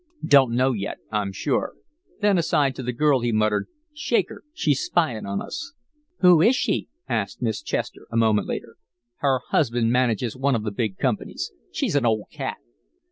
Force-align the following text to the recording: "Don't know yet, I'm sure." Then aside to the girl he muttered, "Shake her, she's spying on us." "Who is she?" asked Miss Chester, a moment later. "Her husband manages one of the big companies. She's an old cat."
"Don't 0.25 0.55
know 0.55 0.71
yet, 0.71 0.97
I'm 1.11 1.31
sure." 1.31 1.73
Then 2.21 2.39
aside 2.39 2.73
to 2.75 2.81
the 2.81 2.91
girl 2.91 3.19
he 3.19 3.31
muttered, 3.31 3.67
"Shake 3.93 4.29
her, 4.29 4.43
she's 4.51 4.79
spying 4.79 5.27
on 5.27 5.43
us." 5.43 5.73
"Who 6.21 6.41
is 6.41 6.55
she?" 6.55 6.87
asked 7.07 7.43
Miss 7.43 7.61
Chester, 7.61 8.07
a 8.09 8.17
moment 8.17 8.47
later. 8.47 8.77
"Her 9.17 9.41
husband 9.49 9.91
manages 9.91 10.35
one 10.35 10.55
of 10.55 10.63
the 10.63 10.71
big 10.71 10.97
companies. 10.97 11.51
She's 11.71 11.95
an 11.95 12.07
old 12.07 12.29
cat." 12.31 12.57